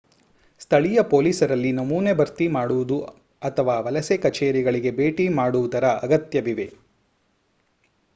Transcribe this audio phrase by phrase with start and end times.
[0.59, 2.97] ಸ್ಥಳೀಯ ಪೊಲೀಸರಲ್ಲಿ ನಮೂನೆ ಭರ್ತಿ ಮಾಡುವುದು
[3.41, 6.67] ಅಥವಾ ವಲಸೆ ಕಚೇರಿಗಳಿಗೆ ಭೇಟಿ ಮಾಡುವುದರ ಅಗತ್ಯವಿವೆ